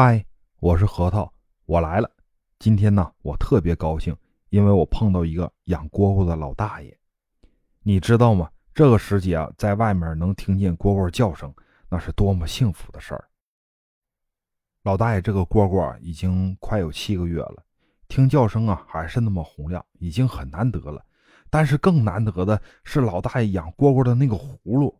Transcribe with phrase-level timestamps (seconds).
[0.00, 0.24] 嗨，
[0.60, 1.28] 我是核桃，
[1.66, 2.08] 我来了。
[2.60, 4.16] 今天呢，我特别高兴，
[4.48, 6.96] 因为我碰到一个养蝈蝈的老大爷。
[7.82, 8.48] 你知道吗？
[8.72, 11.52] 这个时节啊，在外面能听见蝈蝈叫声，
[11.90, 13.24] 那是多么幸福的事儿。
[14.84, 17.64] 老大爷这个蝈蝈已经快有七个月了，
[18.06, 21.04] 听叫声啊，还是那么洪亮，已经很难得了。
[21.50, 24.96] 但是更难得的是，老大爷养蝈蝈的那个葫芦，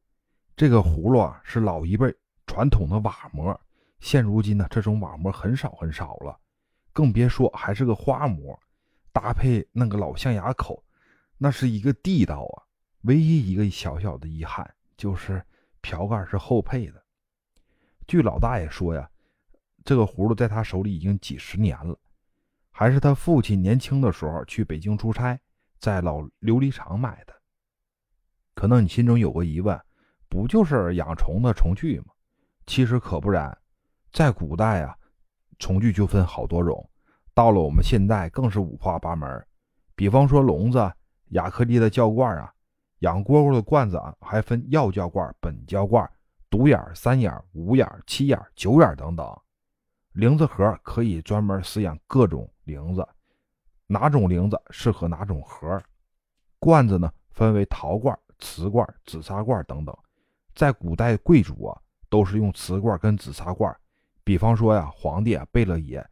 [0.57, 2.13] 这个葫芦啊，是老一辈
[2.49, 3.61] 传统的瓦模。
[4.01, 6.39] 现如今呢，这种瓦模很少很少了，
[6.93, 8.59] 更别说还是个花模，
[9.13, 10.85] 搭配那个老象牙口，
[11.37, 12.63] 那是一个地道啊。
[13.03, 15.43] 唯一一个小小的遗憾就是
[15.81, 17.03] 瓢盖是后配的。
[18.07, 19.09] 据老大爷说呀，
[19.85, 21.97] 这个葫芦在他手里已经几十年了，
[22.71, 25.39] 还是他父亲年轻的时候去北京出差，
[25.79, 27.35] 在老琉璃厂买的。
[28.55, 29.81] 可能你心中有个疑问，
[30.29, 32.07] 不就是养虫的虫具吗？
[32.67, 33.57] 其实可不然。
[34.13, 34.97] 在古代啊，
[35.59, 36.89] 虫具就分好多种，
[37.35, 39.47] 到了我们现在更是五花八门。
[39.95, 40.91] 比方说笼子、
[41.31, 42.53] 亚克力的胶罐啊，
[43.01, 46.09] 养蝈蝈的罐子啊，还分药胶罐、本胶罐、
[46.49, 49.27] 独眼、三眼、五眼、七眼、九眼等等。
[50.13, 53.07] 铃子盒可以专门饲养各种铃子，
[53.87, 55.81] 哪种铃子适合哪种盒。
[56.59, 59.97] 罐子呢，分为陶罐、瓷罐、紫砂罐等等。
[60.55, 63.73] 在古代，贵族啊，都是用瓷罐跟紫砂罐。
[64.29, 66.07] 比方说呀，皇帝啊，贝勒爷，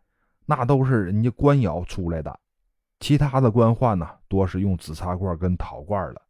[0.46, 2.40] 那都是人家官窑出来的。
[2.98, 6.22] 其他的官宦呢，多是用紫砂罐跟陶罐的。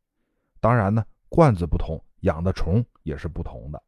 [0.59, 3.81] 当然呢，罐子不同，养的虫也是不同的。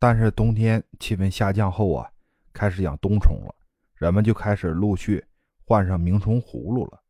[0.00, 2.10] 但是冬天气温下降后啊，
[2.52, 3.54] 开始养冬虫了，
[3.94, 5.24] 人们就开始陆续
[5.64, 7.00] 换上鸣虫葫芦了。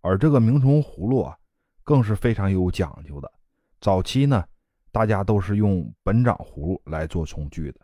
[0.00, 1.36] 而这个鸣虫葫芦啊，
[1.84, 3.30] 更是非常有讲究的。
[3.82, 4.42] 早期呢，
[4.90, 7.80] 大家都是用本掌葫芦来做虫具的，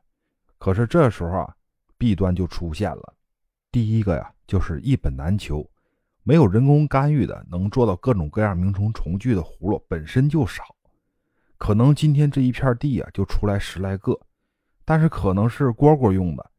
[0.56, 1.54] 可是这时候啊。
[1.96, 3.14] 弊端就出现了，
[3.70, 5.68] 第一个呀，就是一本难求，
[6.22, 10.64] 没有人工干预的，能做到各种各样鸣虫虫聚的葫芦本身就少，
[11.56, 14.18] 可能今天这一片地啊就出来十来个，
[14.84, 16.50] 但是可能是蝈蝈用的，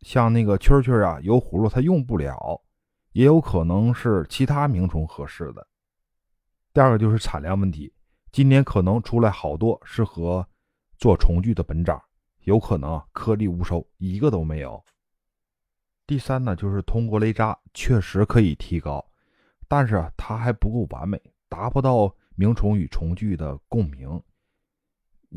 [0.00, 2.62] 像那个蛐蛐啊，有葫芦它用不了，
[3.12, 5.66] 也有可能是其他鸣虫合适的。
[6.72, 7.92] 第二个就是产量问题，
[8.30, 10.46] 今年可能出来好多适合
[10.98, 12.02] 做虫具的本掌。
[12.44, 14.84] 有可能，颗粒无收，一个都没有。
[16.06, 19.04] 第三呢，就是通过雷扎确实可以提高，
[19.68, 24.22] 但是啊，它还不够完美，达不到鸣虫与虫具的共鸣。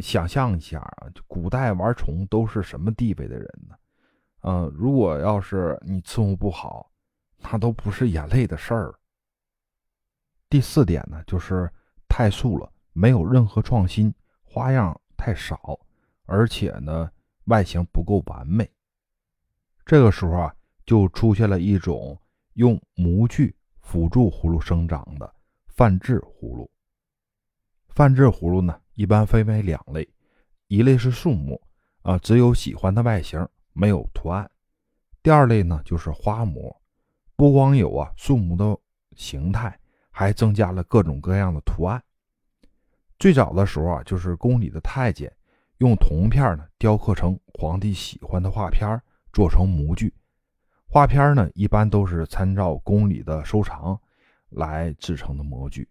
[0.02, 3.76] 想象一下啊，古代玩虫都是什么地位的人呢？
[4.42, 6.92] 嗯，如果要是你伺候不好，
[7.40, 8.94] 那都不是眼泪的事儿。
[10.50, 11.72] 第四点呢，就是
[12.08, 15.80] 太素了，没有任何创新，花样太少。
[16.26, 17.10] 而且呢，
[17.46, 18.70] 外形不够完美。
[19.86, 20.56] 这个时候啊，
[20.86, 22.20] 就出现了一种
[22.54, 25.36] 用模具辅助葫芦生长的
[25.68, 26.70] 泛制葫芦。
[27.90, 30.08] 泛制葫芦呢，一般分为两类，
[30.68, 31.62] 一类是树木
[32.02, 34.46] 啊，只有喜欢的外形，没有图案；
[35.22, 36.82] 第二类呢，就是花模，
[37.36, 38.78] 不光有啊树木的
[39.16, 42.04] 形态，还增加了各种各样的图案。
[43.20, 45.32] 最早的时候啊，就是宫里的太监。
[45.80, 49.02] 用铜片呢雕刻成皇帝喜欢的画片，
[49.34, 50.14] 做成模具。
[50.88, 54.00] 画片呢一般都是参照宫里的收藏
[54.52, 55.90] 来制成的模具。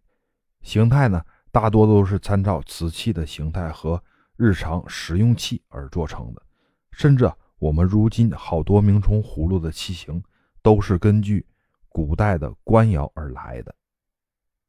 [0.62, 1.22] 形态呢
[1.52, 4.02] 大多都是参照瓷器的形态和
[4.36, 6.42] 日常食用器而做成的。
[6.90, 10.22] 甚至我们如今好多鸣虫葫芦的器型
[10.62, 11.46] 都是根据
[11.90, 13.74] 古代的官窑而来的。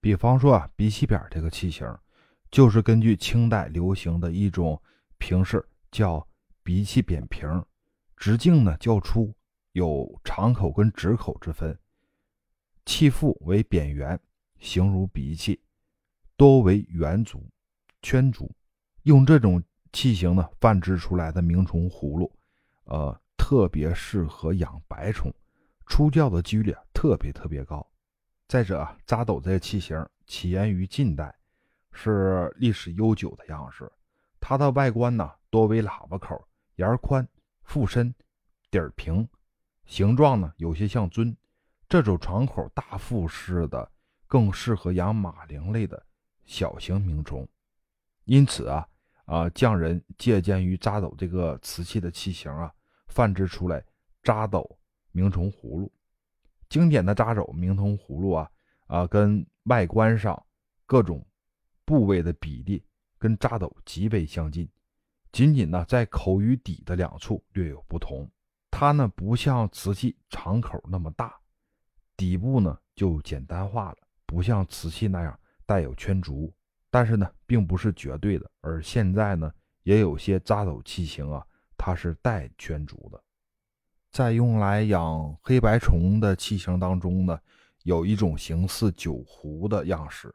[0.01, 1.87] 比方说啊，鼻气扁这个器型，
[2.51, 4.81] 就是根据清代流行的一种。
[5.25, 6.27] 瓶式叫
[6.61, 7.49] 鼻器扁瓶，
[8.15, 9.33] 直径呢较粗，
[9.71, 11.75] 有长口跟直口之分。
[12.85, 14.19] 器腹为扁圆，
[14.59, 15.59] 形如鼻器，
[16.37, 17.43] 多为圆足、
[18.03, 18.51] 圈足。
[19.01, 22.31] 用这种器型呢泛制出来的鸣虫葫芦，
[22.83, 25.33] 呃，特别适合养白虫，
[25.87, 27.83] 出教的几率特别特别高。
[28.47, 31.35] 再者啊，扎斗这个器型起源于近代，
[31.91, 33.91] 是历史悠久的样式。
[34.47, 36.39] 它的外观呢多为喇叭口，
[36.75, 37.27] 沿宽，
[37.63, 38.13] 腹深，
[38.69, 39.27] 底儿平，
[39.85, 41.35] 形状呢有些像尊。
[41.89, 43.91] 这种敞口大腹式的
[44.27, 46.05] 更适合养马铃类的
[46.43, 47.47] 小型鸣虫。
[48.25, 48.87] 因此啊
[49.25, 52.71] 啊，匠人借鉴于扎斗这个瓷器的器型啊，
[53.07, 53.83] 泛制出来
[54.21, 54.77] 扎斗
[55.11, 55.91] 鸣虫葫芦。
[56.69, 58.47] 经典的扎斗鸣虫葫芦啊
[58.85, 60.39] 啊，跟外观上
[60.85, 61.25] 各种
[61.83, 62.85] 部位的比例。
[63.17, 64.69] 跟扎斗极为相近，
[65.31, 68.29] 仅仅呢在口与底的两处略有不同。
[68.71, 71.33] 它呢不像瓷器敞口那么大，
[72.17, 76.53] 底部呢就简单化了，不像瓷器那样带有圈足。
[76.89, 78.49] 但是呢，并不是绝对的。
[78.61, 79.51] 而现在呢，
[79.83, 81.45] 也有些扎斗器型啊，
[81.77, 83.21] 它是带圈足的。
[84.11, 87.37] 在用来养黑白虫的器型当中呢，
[87.83, 90.33] 有一种形似酒壶的样式。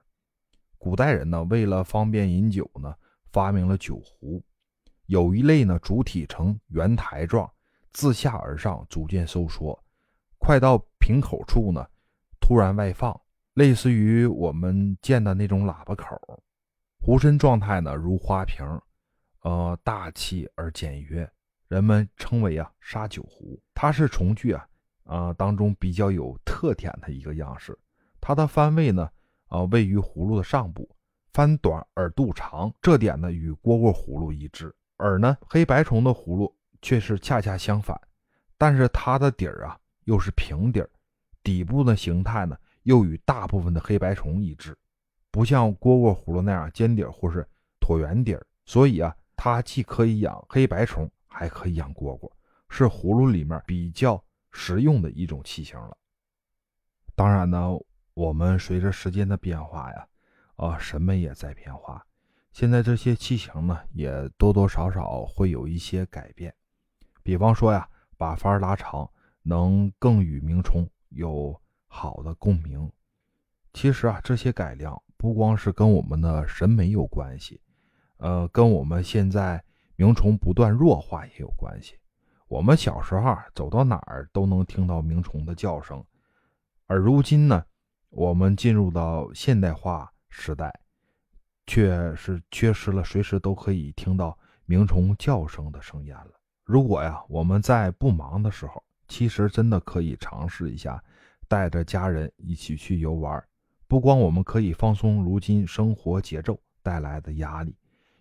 [0.81, 2.94] 古代人呢，为了方便饮酒呢，
[3.31, 4.43] 发明了酒壶。
[5.05, 7.49] 有一类呢，主体呈圆台状，
[7.93, 9.79] 自下而上逐渐收缩，
[10.38, 11.87] 快到瓶口处呢，
[12.41, 13.15] 突然外放，
[13.53, 16.43] 类似于我们见的那种喇叭口。
[16.99, 18.65] 壶身状态呢，如花瓶，
[19.43, 21.31] 呃，大气而简约，
[21.69, 23.61] 人们称为啊沙酒壶。
[23.75, 24.67] 它是重具啊
[25.05, 27.79] 啊当中比较有特点的一个样式。
[28.19, 29.11] 它的翻位呢，
[29.50, 30.88] 啊位于葫芦的上部，
[31.35, 34.75] 翻短而肚长，这点呢与蝈蝈葫芦一致。
[34.97, 38.00] 而呢黑白虫的葫芦却是恰恰相反，
[38.56, 40.88] 但是它的底儿啊又是平底儿，
[41.43, 44.76] 底部的形态呢又与大部分的黑白虫一致。
[45.31, 47.47] 不像蝈蝈葫芦那样尖底或是
[47.81, 52.31] 椭圆底儿，所以啊，它既可以养黑白虫，还可以养蝈蝈，
[52.69, 55.97] 是葫芦里面比较实用的一种器型了。
[57.14, 57.79] 当然呢，
[58.21, 60.07] 我们随着时间的变化呀，
[60.57, 62.05] 啊，审美也在变化，
[62.53, 66.55] 现在这些器型呢，也多多少少会有一些改变。
[67.23, 67.89] 比方说呀，
[68.19, 69.11] 把幡拉长，
[69.43, 72.93] 能更与鸣虫有好的共鸣。
[73.73, 75.03] 其实啊，这些改良。
[75.17, 77.59] 不光是跟我们的审美有关系，
[78.19, 79.63] 呃，跟我们现在
[79.97, 81.99] 鸣虫不断弱化也有关系。
[82.49, 86.05] 我们小时候走到哪儿都能听到鸣虫的叫声，
[86.87, 87.65] 而如今呢，
[88.11, 90.73] 我们进入到现代化时代，
[91.67, 94.37] 却是缺失了随时都可以听到
[94.67, 96.31] 鸣虫叫声的声音了。
[96.65, 101.03] 如果呀，我们在不忙的时候，其实真的可以尝试一下，
[101.49, 103.43] 带着家人一起去游玩。
[103.87, 107.77] 不光我们可以放松如今生活节奏带来的压力，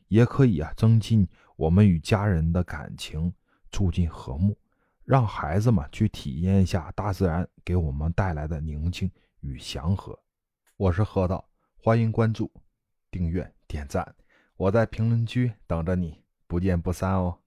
[0.07, 3.31] 也可以啊增进我们与家人的感情，
[3.71, 4.55] 促进和睦，
[5.03, 9.09] 让孩子们去体验一下大自然给我们带来的宁静
[9.41, 10.17] 与祥和。
[10.77, 12.51] 我是何道，欢迎关注、
[13.11, 14.15] 订阅、点赞，
[14.55, 17.39] 我在评论区等着你，不见不散哦。